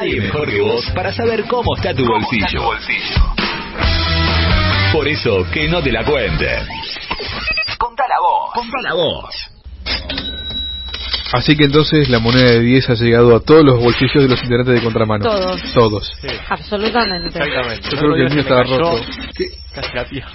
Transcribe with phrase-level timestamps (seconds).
[0.00, 2.70] Nadie mejor que vos para saber cómo está tu bolsillo.
[4.94, 6.66] Por eso, que no te la cuenten.
[7.76, 8.50] Contala vos.
[8.54, 9.34] Contala vos.
[11.34, 14.42] Así que entonces la moneda de 10 ha llegado a todos los bolsillos de los
[14.42, 15.22] integrantes de contramano.
[15.22, 15.60] Todos.
[15.74, 16.12] Todos.
[16.48, 17.38] Absolutamente.
[17.38, 17.90] Exactamente.
[17.90, 19.02] Yo creo que el mío estaba roto.
[19.74, 20.30] Casi la pierna.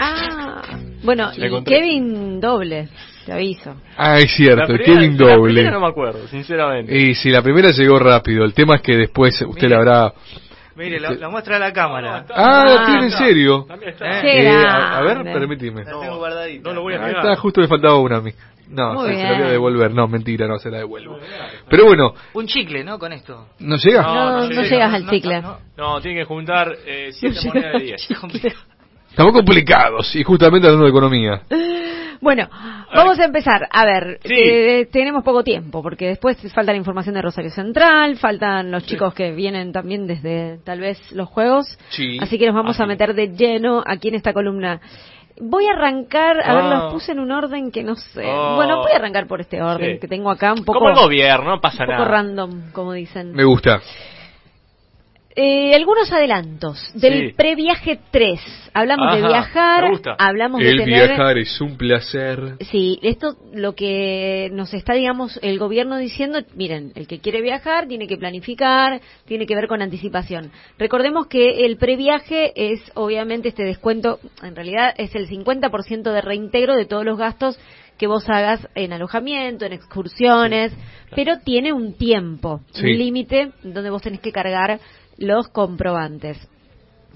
[0.00, 0.62] Ah,
[1.02, 1.64] bueno, y.
[1.64, 2.88] Kevin doble,
[3.26, 3.74] te aviso.
[3.96, 5.54] Ah, es cierto, La primera- Kevin la doble.
[5.54, 6.96] primera no me acuerdo, sinceramente.
[6.96, 10.12] Y si la primera llegó rápido, el tema es que después usted la habrá...
[10.76, 12.24] Mire, la, la muestra a la cámara.
[12.30, 13.64] Ah, Ah, tiene en serio.
[13.66, 14.20] También está.
[14.24, 15.16] Eh, a, a ver.
[15.24, 15.32] La
[15.84, 16.68] tengo guardadita.
[16.68, 17.24] No lo voy a Ahí negar.
[17.26, 18.30] está, justo me faltaba una a mí.
[18.68, 19.90] No, Muy se, se la voy a devolver.
[19.92, 21.18] No, mentira, no se la devuelvo.
[21.68, 22.96] Pero bueno, Un chicle, ¿no?
[22.98, 23.48] Con esto.
[23.58, 24.02] ¿no llega?
[24.02, 25.42] No, no no, llega, llegas no, al no, chicle.
[25.42, 28.08] no, No, tiene que juntar eh, siete monedas de 10.
[29.18, 31.42] Estamos complicados y justamente hablando de economía.
[32.20, 32.48] Bueno,
[32.92, 33.68] vamos a empezar.
[33.70, 34.34] A ver, Sí.
[34.34, 39.14] eh, tenemos poco tiempo porque después falta la información de Rosario Central, faltan los chicos
[39.14, 41.78] que vienen también desde tal vez los juegos.
[41.90, 42.18] Sí.
[42.20, 44.80] Así que nos vamos Ah, a meter de lleno aquí en esta columna.
[45.40, 46.70] Voy a arrancar, a ver, Ah.
[46.86, 48.24] los puse en un orden que no sé.
[48.26, 48.56] Oh.
[48.56, 51.50] Bueno, voy a arrancar por este orden que tengo acá, un poco, Como el gobierno,
[51.50, 52.10] no pasa un poco nada.
[52.10, 53.32] random, como dicen.
[53.32, 53.80] Me gusta.
[55.36, 57.34] Eh, algunos adelantos del Sí.
[57.36, 58.40] previaje 3.
[58.74, 60.16] Hablamos de viajar, me gusta.
[60.18, 61.08] hablamos de El tener...
[61.08, 62.56] viajar es un placer.
[62.70, 67.86] Sí, esto lo que nos está, digamos, el gobierno diciendo, miren, el que quiere viajar
[67.86, 70.50] tiene que planificar, tiene que ver con anticipación.
[70.76, 76.74] Recordemos que el previaje es, obviamente, este descuento, en realidad es el 50% de reintegro
[76.74, 77.60] de todos los gastos
[77.96, 80.72] que vos hagas en alojamiento, en excursiones,
[81.14, 82.86] pero tiene un tiempo, Sí.
[82.86, 84.78] un límite donde vos tenés que cargar
[85.18, 86.38] los comprobantes.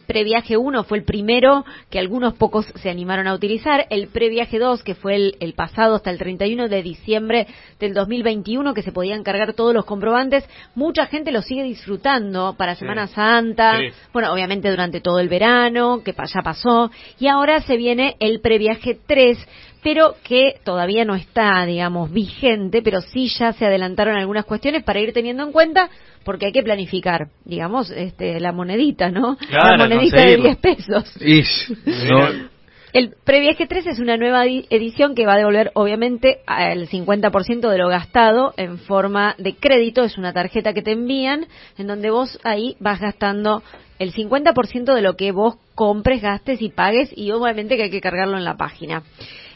[0.07, 3.87] Previaje 1 fue el primero que algunos pocos se animaron a utilizar.
[3.89, 7.47] El Previaje 2, que fue el, el pasado hasta el 31 de diciembre
[7.79, 10.45] del 2021, que se podían cargar todos los comprobantes.
[10.75, 13.79] Mucha gente lo sigue disfrutando para Semana Santa.
[13.79, 13.87] Sí.
[14.13, 16.91] Bueno, obviamente durante todo el verano, que ya pasó.
[17.19, 19.39] Y ahora se viene el Previaje 3,
[19.83, 25.01] pero que todavía no está, digamos, vigente, pero sí ya se adelantaron algunas cuestiones para
[25.01, 25.91] ir teniendo en cuenta,
[26.25, 29.37] porque hay que planificar, digamos, este, la monedita, ¿no?
[29.37, 30.45] Claro, la monedita de conseguirlo.
[30.45, 31.17] 10 pesos.
[31.21, 31.73] Ish,
[32.09, 32.29] no,
[32.93, 37.69] El Previaje 3 es una nueva di- edición que va a devolver, obviamente, el 50%
[37.71, 40.05] de lo gastado en forma de crédito.
[40.05, 41.47] Es una tarjeta que te envían,
[41.79, 43.63] en donde vos ahí vas gastando
[43.99, 48.01] el 50% de lo que vos compres, gastes y pagues, y obviamente que hay que
[48.03, 49.03] cargarlo en la página.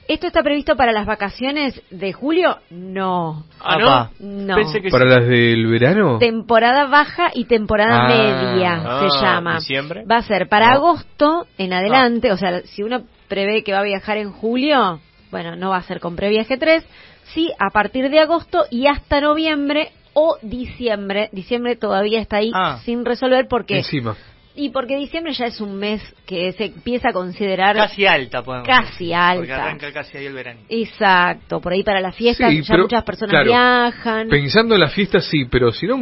[0.08, 2.58] ¿Esto está previsto para las vacaciones de julio?
[2.70, 3.44] No.
[3.60, 4.10] Ah.
[4.20, 4.26] ¿no?
[4.46, 4.54] No.
[4.56, 5.10] Pensé que ¿Para sí.
[5.20, 6.18] las del verano?
[6.18, 8.08] Temporada baja y temporada Ah.
[8.08, 9.54] media Ah, se llama.
[9.56, 10.04] ¿diciembre?
[10.10, 10.74] Va a ser para No.
[10.74, 15.00] agosto en adelante, o sea, si uno prevé que va a viajar en julio,
[15.30, 16.84] bueno, no va a ser con previaje 3,
[17.34, 21.28] sí a partir de agosto y hasta noviembre o diciembre.
[21.32, 22.78] Diciembre todavía está ahí Ah.
[22.84, 24.16] sin resolver porque Encima.
[24.56, 28.66] Y porque diciembre ya es un mes que se empieza a considerar Casi alta, podemos
[28.66, 29.38] Casi decir, alta.
[29.38, 30.60] Porque arranca casi ahí el verano.
[30.68, 34.28] Exacto, por ahí para las fiestas Sí, ya pero, muchas personas claro, viajan.
[34.28, 35.96] Pensando en las fiestas, sí, pero si no,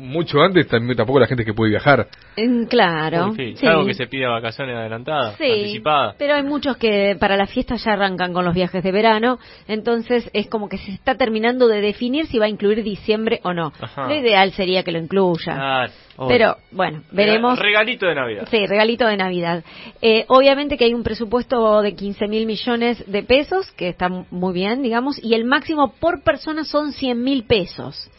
[0.00, 2.08] mucho antes también tampoco la gente que puede viajar.
[2.36, 3.32] Mm, Claro.
[3.36, 3.66] Sí, sí.
[3.66, 6.16] Algo que se pida vacaciones adelantadas, Sí, anticipadas.
[6.18, 9.38] pero hay muchos que para las fiestas ya arrancan con los viajes de verano,
[9.68, 13.52] entonces es como que se está terminando de definir si va a incluir diciembre o
[13.52, 13.72] no.
[13.80, 14.08] Ajá.
[14.08, 15.88] Lo ideal sería que lo incluya.
[16.28, 17.58] Pero bueno, veremos.
[17.58, 18.46] Regalito de Navidad.
[18.50, 19.64] Sí, regalito de Navidad.
[20.02, 24.52] Eh, obviamente que hay un presupuesto de 15 mil millones de pesos, que está muy
[24.52, 28.10] bien, digamos, y el máximo por persona son 100 mil pesos.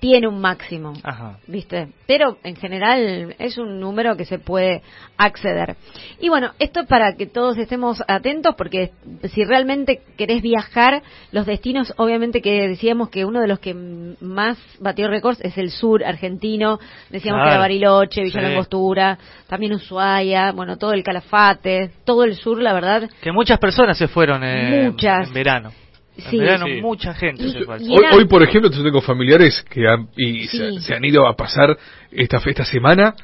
[0.00, 0.92] Tiene un máximo.
[1.02, 1.38] Ajá.
[1.48, 1.88] ¿viste?
[2.06, 4.82] Pero en general es un número que se puede
[5.16, 5.76] acceder.
[6.20, 8.92] Y bueno, esto es para que todos estemos atentos porque
[9.24, 14.56] si realmente querés viajar, los destinos, obviamente que decíamos que uno de los que más
[14.78, 16.78] batió récords es el sur argentino,
[17.10, 18.46] decíamos que era Bariloche, Villa Sí.
[18.46, 23.98] Langostura, también Ushuaia, bueno, todo el Calafate, todo el sur, la verdad, Que muchas personas
[23.98, 25.28] se fueron eh, Muchas.
[25.28, 25.72] en verano.
[26.18, 26.38] Sí.
[26.38, 26.80] verano Sí.
[26.82, 27.74] mucha gente se fue.
[27.76, 28.04] al Y sur.
[28.04, 30.58] Hoy, hoy, por ejemplo, yo tengo familiares que han, y Sí.
[30.58, 31.76] se, se han ido a pasar
[32.10, 33.14] esta, esta semana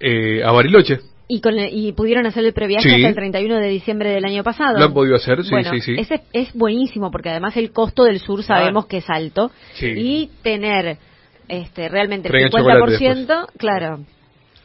[0.00, 0.98] eh, a Bariloche.
[1.28, 2.94] y, con el- y pudieron hacer el previaje Sí.
[2.96, 4.78] hasta el 31 de diciembre del año pasado.
[4.78, 5.94] Lo han podido hacer, sí, Bueno, sí, sí.
[5.96, 9.86] Ese es buenísimo porque además el costo del sur sabemos que es alto Sí.
[9.96, 10.98] y tener
[11.48, 14.00] este realmente el Traigan chocolate 50%, claro.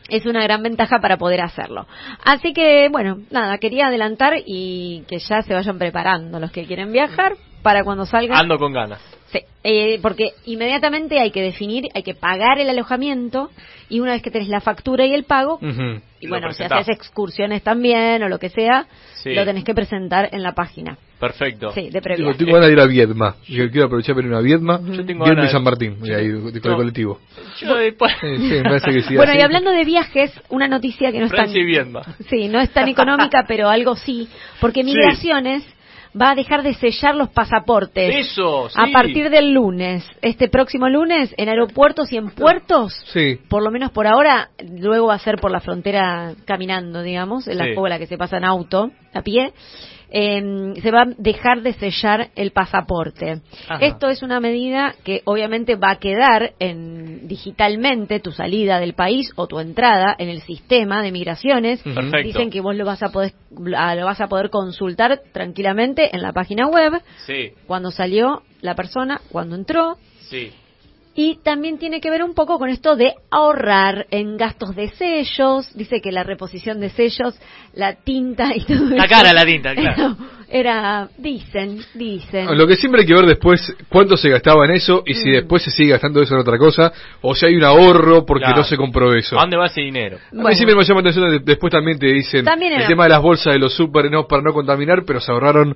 [0.09, 1.85] Es una gran ventaja para poder hacerlo.
[2.23, 6.91] Así que, bueno, nada, quería adelantar y que ya se vayan preparando los que quieren
[6.91, 8.37] viajar para cuando salgan.
[8.37, 9.16] Ando con ganas.
[9.31, 13.49] Sí, eh, porque inmediatamente hay que definir, hay que pagar el alojamiento
[13.89, 16.01] y una vez que tenés la factura y el pago, Ujú.
[16.21, 18.85] y Lo bueno, si haces excursiones también o lo que sea,
[19.23, 19.33] Sí.
[19.33, 20.97] lo tenés que presentar en la página.
[21.19, 21.71] Perfecto.
[21.71, 22.33] Sí, de Digo, previa.
[22.37, 23.35] tengo ganas de ir a Viedma.
[23.47, 24.79] Yo quiero aprovechar para ir a una Viedma.
[24.91, 27.19] Yo tengo Viedma y San Martín, y ahí, con el colectivo.
[27.59, 28.13] Yo después...
[28.21, 29.15] Sí, sí, me parece que sí.
[29.17, 29.39] Bueno, así.
[29.39, 31.39] y hablando de viajes, una noticia que no es tan...
[31.39, 32.01] Francia y Viedma.
[32.29, 34.29] Sí, no es tan económica, pero algo sí,
[34.61, 35.63] porque Migraciones
[36.19, 38.15] va a dejar de sellar los pasaportes.
[38.15, 38.75] Eso, sí.
[38.79, 43.39] A partir del lunes, este próximo lunes, en aeropuertos y en puertos, Sí.
[43.49, 44.49] por lo menos por ahora,
[44.79, 47.73] luego va a ser por la frontera caminando, digamos, en la Sí.
[47.87, 49.53] la que se pasa en auto, a pie,
[50.09, 53.41] eh, se va a dejar de sellar el pasaporte.
[53.67, 53.85] Ajá.
[53.85, 59.31] Esto es una medida que obviamente va a quedar en, digitalmente tu salida del país
[59.35, 61.81] o tu entrada en el sistema de migraciones.
[61.83, 62.17] Perfecto.
[62.23, 66.33] Dicen que vos lo vas a poder lo vas a poder consultar tranquilamente en la
[66.33, 69.97] página web Sí, cuando salió la persona, cuando entró
[70.29, 70.51] sí.
[71.19, 75.67] Y también tiene que ver un poco con esto de ahorrar en gastos de sellos.
[75.75, 77.33] Dice que la reposición de sellos,
[77.73, 79.09] la tinta y todo La eso.
[79.09, 80.15] cara, la tinta, claro.
[80.47, 82.55] Era, dicen, dicen.
[82.55, 85.15] Lo que siempre hay que ver después cuánto se gastaba en eso y Mm.
[85.15, 88.45] si después se sigue gastando eso en otra cosa o si hay un ahorro porque
[88.45, 88.59] Claro.
[88.59, 89.37] no se compró eso.
[89.37, 90.17] ¿A dónde va ese dinero?
[90.17, 90.55] A mí Bueno.
[90.55, 93.21] siempre me llama la atención, de- después también te dicen También el tema de las
[93.23, 95.75] bolsas de los super no para no contaminar, pero se ahorraron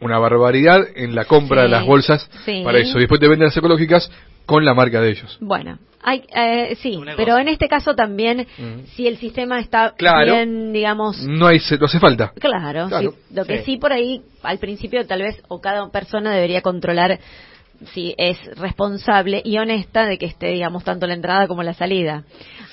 [0.00, 2.62] una barbaridad en la compra Sí, de las bolsas sí.
[2.64, 2.96] para eso.
[2.96, 4.10] Y después te venden las ecológicas
[4.46, 5.38] con la marca de ellos.
[5.40, 8.86] Bueno, hay, eh, sí, pero en este caso también, Mm.
[8.94, 10.32] si el sistema está Claro.
[10.32, 12.32] bien, digamos, No hay, no hace falta.
[12.40, 13.12] Claro, Claro.
[13.12, 13.34] sí.
[13.34, 13.64] lo que Sí.
[13.64, 17.18] sí por ahí, al principio tal vez, o cada persona debería controlar
[17.92, 22.24] si es responsable y honesta de que esté, digamos, tanto la entrada como la salida.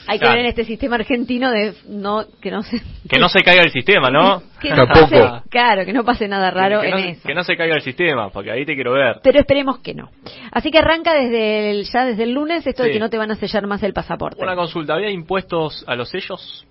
[0.08, 3.44] Hay que ver en este sistema argentino de no que no se Que no se
[3.44, 4.42] caiga el sistema, ¿no?
[4.62, 5.10] que no Tampoco.
[5.12, 7.28] pase- claro, que no pase nada raro que, en no, eso.
[7.28, 9.18] que no se caiga el sistema, porque ahí te quiero ver.
[9.22, 10.10] Pero esperemos que no.
[10.52, 13.30] Así que arranca desde el, ya desde el lunes esto de que no te van
[13.32, 14.42] a sellar más el pasaporte.
[14.42, 16.66] Una consulta, ¿había impuestos a los sellos?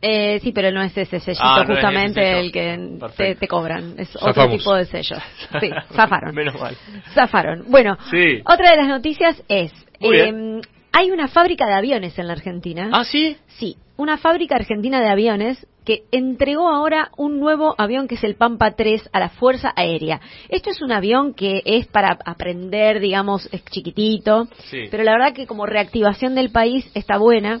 [0.00, 3.94] Eh, sí, pero no es ese sellito Ah, no es justamente el que te, cobran.
[3.98, 5.18] Es otro tipo de sellos.
[5.60, 6.34] Sí, zafaron.
[6.34, 6.76] Menos mal.
[7.14, 7.64] Zafaron.
[7.68, 8.40] Bueno, Sí.
[8.44, 10.60] otra de las noticias es, eh,
[10.92, 12.90] hay una fábrica de aviones en la Argentina.
[12.92, 13.36] ¿Ah, sí?
[13.48, 18.34] Sí, una fábrica argentina de aviones que entregó ahora un nuevo avión que es el
[18.36, 20.20] Pampa 3 a la Fuerza Aérea.
[20.50, 24.82] Esto es un avión que es para aprender, digamos, es chiquitito, Sí.
[24.90, 27.60] pero la verdad que como reactivación del país está buena.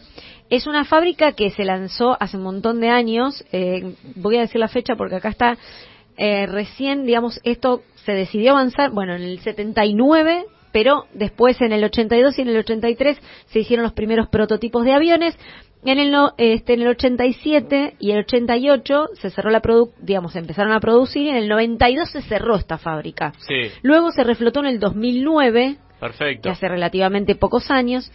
[0.50, 4.58] Es una fábrica que se lanzó hace un montón de años, eh, voy a decir
[4.60, 5.58] la fecha porque acá está,
[6.16, 11.84] eh, recién, digamos, esto se decidió avanzar, bueno, en el 79, pero después en el
[11.84, 15.38] 82 y en el 83 se hicieron los primeros prototipos de aviones.
[15.84, 20.72] En el, este, en el 87 y el 88 se cerró la produ digamos, empezaron
[20.72, 23.32] a producir y en el 92 se cerró esta fábrica.
[23.38, 26.50] Sí, Luego se reflotó en el 2009 que perfecto.
[26.50, 28.10] hace relativamente pocos años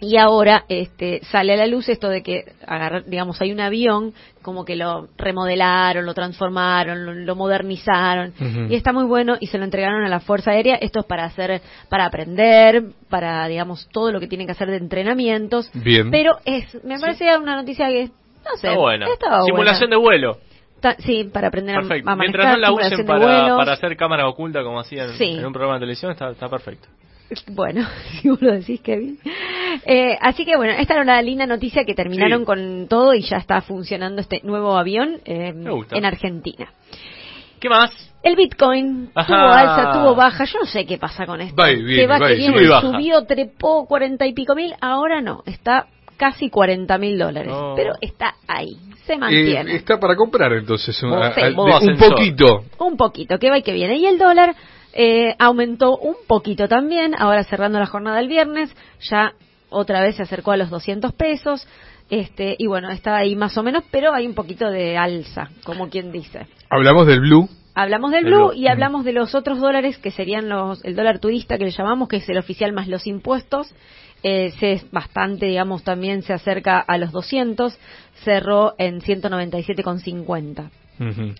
[0.00, 4.12] y ahora este sale a la luz esto de que agarrar, digamos hay un avión
[4.42, 8.32] como que lo remodelaron lo transformaron lo, lo modernizaron
[8.68, 11.24] y está muy bueno y se lo entregaron a la fuerza aérea esto es para
[11.24, 16.10] hacer para aprender para digamos todo lo que tienen que hacer de entrenamientos Bien.
[16.10, 18.06] pero es me parece una noticia que
[18.44, 19.06] no sé Está buena.
[19.06, 19.96] estaba Simulación buena.
[19.96, 20.38] de vuelo.
[20.98, 22.10] Sí para aprender a- Perfecto.
[22.10, 25.30] a, Mientras manejar no la usen para, para hacer cámara oculta como hacían Sí.
[25.38, 26.88] en un programa de televisión, está, está perfecto.
[27.52, 27.86] Bueno,
[28.20, 29.18] si vos lo decís, Kevin.
[29.86, 32.44] Eh, así que bueno, esta era una linda noticia que terminaron Sí.
[32.46, 35.52] con todo y ya está funcionando este nuevo avión eh,
[35.90, 36.68] en Argentina.
[37.60, 37.90] ¿Qué más?
[38.22, 39.26] El Bitcoin Ajá.
[39.26, 40.44] tuvo alza, tuvo baja.
[40.44, 41.54] Yo no sé qué pasa con esto.
[41.60, 42.80] Va y baja.
[42.80, 44.74] subió, trepó cuarenta y pico mil.
[44.80, 47.50] Ahora no, está casi cuarenta mil dólares.
[47.52, 47.74] No.
[47.76, 49.74] Pero está ahí, se Eh, mantiene.
[49.76, 51.40] está para comprar entonces un, Oh, a- sí.
[51.42, 52.64] a- Modo de- un poquito.
[52.78, 53.96] Un poquito, que va y que viene.
[53.96, 54.54] Y el dólar
[54.96, 58.74] eh, aumentó un poquito también, ahora cerrando la jornada el viernes,
[59.10, 59.32] ya
[59.74, 61.66] otra vez se acercó a los 200 pesos.
[62.10, 65.88] Este, y bueno, está ahí más o menos, pero hay un poquito de alza, como
[65.88, 66.46] quien dice.
[66.70, 67.48] Hablamos del blue.
[67.74, 68.52] Hablamos del El blue blue.
[68.54, 72.08] y hablamos de los otros dólares que serían los, el dólar turista que le llamamos,
[72.08, 73.74] que es el oficial más los impuestos.
[74.22, 77.78] Eh, se es bastante, digamos, también se acerca a los 200,
[78.24, 80.70] cerró en 197,50.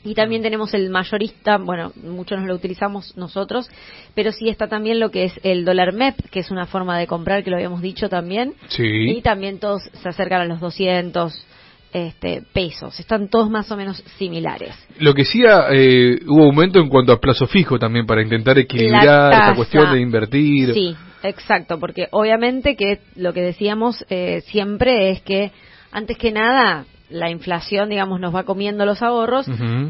[0.02, 3.70] Y también tenemos el mayorista, bueno, muchos nos lo utilizamos nosotros,
[4.14, 7.06] pero sí está también lo que es el dólar MEP, que es una forma de
[7.06, 8.54] comprar que lo habíamos dicho también.
[8.78, 9.20] Y Sí.
[9.22, 11.46] también todos se acercan a los 200
[11.92, 12.98] este, pesos.
[12.98, 14.74] Están todos más o menos similares.
[14.98, 19.30] Lo que sí eh, hubo aumento en cuanto a plazo fijo también para intentar equilibrar
[19.30, 19.54] tasa.
[19.54, 20.74] cuestión de invertir.
[20.74, 25.52] Sí, exacto, porque obviamente que lo que decíamos eh, siempre es que,
[25.92, 29.46] antes que nada, la inflación, digamos, nos va comiendo los ahorros,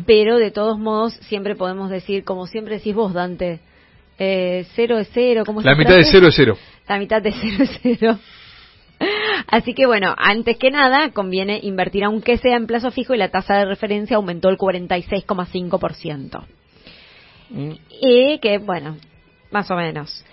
[0.06, 3.60] pero de todos modos siempre podemos decir, como siempre decís vos, Dante,
[4.16, 6.56] Eh, cero es cero, ¿cómo La mitad de cero es cero.
[6.88, 8.18] La mitad de cero es cero.
[9.48, 13.30] Así que bueno, antes que nada, conviene invertir aunque sea en plazo fijo y la
[13.30, 16.44] tasa de referencia aumentó el 46,5%.
[18.00, 18.96] Y que, bueno,
[19.50, 20.24] más o menos.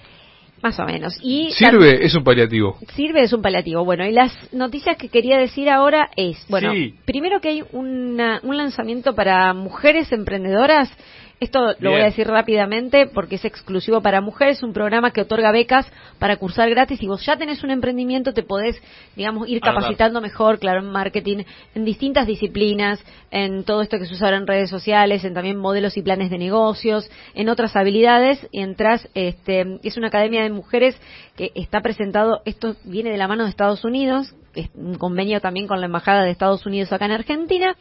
[0.61, 1.17] Más o menos.
[1.23, 2.77] Y Sirve, es un paliativo.
[2.95, 3.83] Sirve, es un paliativo.
[3.83, 6.93] Bueno, y las noticias que quería decir ahora es, bueno, Sí.
[7.05, 10.89] primero que hay una- un lanzamiento para mujeres emprendedoras.
[11.41, 11.91] Esto lo Bien.
[11.93, 16.37] voy a decir rápidamente porque es exclusivo para mujeres, un programa que otorga becas para
[16.37, 17.01] cursar gratis.
[17.01, 18.79] y vos ya tenés un emprendimiento, te podés,
[19.15, 19.73] digamos, ir Anotar.
[19.73, 21.43] capacitando mejor, claro, en marketing,
[21.73, 25.57] en distintas disciplinas, en todo esto que se usa ahora en redes sociales, en también
[25.57, 28.47] modelos y planes de negocios, en otras habilidades.
[28.51, 30.95] Y entras, este, es una academia de mujeres
[31.35, 35.65] que está presentado, esto viene de la mano de Estados Unidos, es un convenio también
[35.65, 37.75] con la Embajada de Estados Unidos acá en Argentina.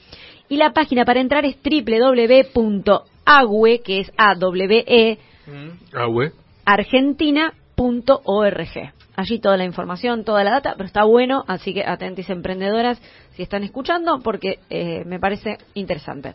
[0.48, 1.56] Y la página para entrar es
[3.40, 5.18] www.awe, que es A-W-E,
[5.94, 6.30] Ah, güey.
[6.64, 7.52] argentina.org.
[9.16, 13.00] Allí toda la información, toda la data, pero está bueno, así que atentis emprendedoras
[13.34, 16.34] si están escuchando, porque eh, me parece interesante.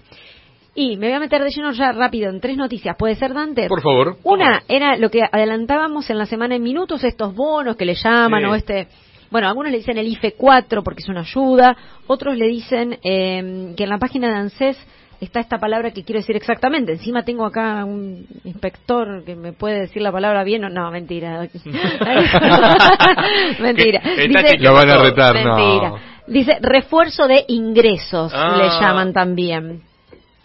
[0.75, 2.95] Y me voy a meter de lleno ya rápido en tres noticias.
[2.99, 3.67] ¿Puede ser, Dante?
[3.69, 4.17] Por favor.
[4.23, 8.41] Una era lo que adelantábamos en la semana en minutos, estos bonos que le llaman
[8.43, 8.49] Sí.
[8.49, 8.87] o este...
[9.31, 11.75] Bueno, algunos le dicen el IFE 4 porque es una ayuda,
[12.07, 14.77] otros le dicen eh, que en la página de ANSES
[15.25, 16.93] está esta palabra que quiero decir exactamente.
[16.93, 21.41] Encima tengo acá un inspector que me puede decir la palabra bien o no, mentira.
[23.59, 24.01] mentira.
[24.01, 25.03] Dice, chequeando Lo van a todo.
[25.03, 25.89] retar, Mentira.
[25.89, 26.15] no.
[26.27, 28.55] Dice refuerzo de ingresos, Ah.
[28.57, 29.83] le llaman también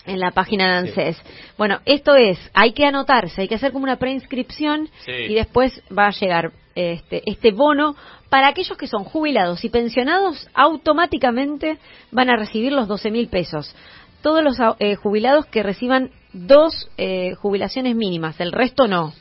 [0.07, 1.23] en la página de ANSES.
[1.57, 5.13] Bueno, esto es, hay que anotarse, hay que hacer como una preinscripción Sí.
[5.29, 7.97] y después va a llegar este, este bono
[8.29, 11.79] para aquellos que son jubilados y pensionados, automáticamente
[12.13, 13.75] van a recibir los 12 mil pesos.
[14.23, 19.13] Todos los eh, jubilados que reciban dos eh, jubilaciones mínimas, el resto no.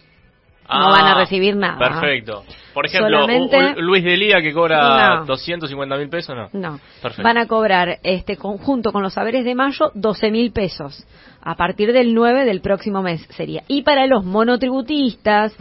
[0.72, 1.80] No van a recibir nada.
[1.80, 2.44] Perfecto.
[2.76, 5.26] Por ejemplo, Solamente- Luis de Lía que cobra No.
[5.26, 6.50] 250 mil pesos, no.
[6.54, 6.80] No.
[7.02, 7.24] Perfecto.
[7.24, 11.08] Van a cobrar este conjunto con los saberes de mayo 12 mil pesos.
[11.42, 13.64] A partir del 9 del próximo mes sería.
[13.68, 15.56] Y para los monotributistas,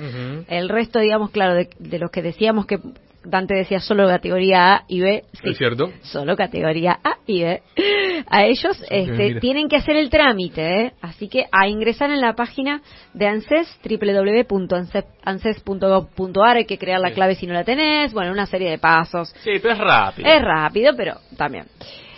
[0.49, 2.79] el resto, digamos, claro, de, de los que decíamos que
[3.29, 5.91] Dante decía solo categoría A y B, sí, Es cierto.
[6.03, 7.63] solo categoría A y B.
[8.29, 10.93] A ellos este, tienen que hacer el trámite, ¿eh?
[11.01, 12.83] así que a ingresar en la página
[13.15, 17.15] de ANSES, www.anses.gov.ar, hay que crear la Sí.
[17.15, 19.31] clave si no la tenés, bueno, una serie de pasos.
[19.43, 20.29] Sí, pero es rápido.
[20.29, 21.65] Es rápido, pero también.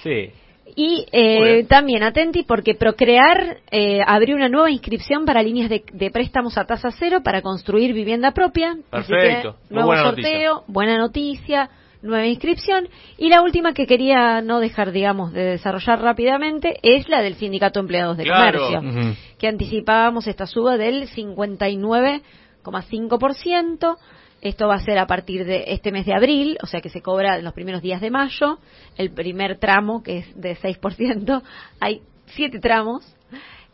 [0.02, 0.30] Sí.
[0.76, 6.10] Y eh, también atenti porque Procrear eh, abrió una nueva inscripción para líneas de, de
[6.10, 8.76] préstamos a tasa cero para construir vivienda propia.
[8.90, 9.56] Perfecto.
[9.68, 11.70] que, nuevo buena sorteo, buena noticia,
[12.02, 12.88] nueva inscripción.
[13.18, 17.78] Y la última que quería no dejar, digamos, de desarrollar rápidamente es la del Sindicato
[17.78, 18.66] de Empleados de Claro.
[18.66, 21.08] Comercio, que anticipábamos esta suba del
[22.62, 23.96] 59,5%.
[24.40, 27.02] Esto va a ser a partir de este mes de abril, o sea que se
[27.02, 28.58] cobra en los primeros días de mayo.
[28.96, 31.42] El primer tramo, que es de 6%,
[31.80, 33.04] hay siete tramos.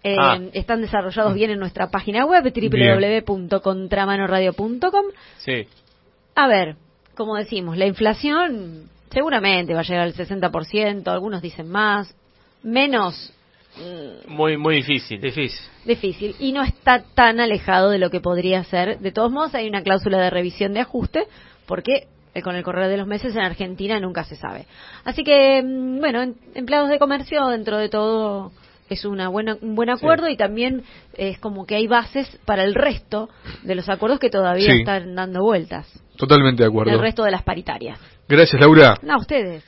[0.02, 0.38] Eh, Ah.
[0.52, 5.04] Están desarrollados bien en nuestra página web, www.contramanoradio.com.
[5.38, 5.66] Sí.
[6.34, 6.76] A ver,
[7.16, 12.14] como decimos, la inflación seguramente va a llegar al 60%, algunos dicen más,
[12.62, 13.32] menos
[14.28, 15.20] Muy, muy difícil.
[15.20, 15.60] Difícil.
[15.84, 18.98] difícil y no está tan alejado de lo que podría ser.
[19.00, 21.24] De todos modos, hay una cláusula de revisión de ajuste
[21.66, 24.66] porque eh, con el correr de los meses en Argentina nunca se sabe.
[25.04, 28.52] Así que, mm, bueno, en- empleados de comercio dentro de todo
[28.88, 30.82] es una buena, un buen acuerdo y también
[31.16, 33.28] es como que hay bases para el resto
[33.62, 34.78] de los acuerdos que todavía Sí.
[34.80, 35.86] están dando vueltas.
[36.16, 37.00] Totalmente de El acuerdo.
[37.00, 37.98] resto de las paritarias.
[38.28, 38.98] Gracias, Laura.
[39.02, 39.64] No, ustedes.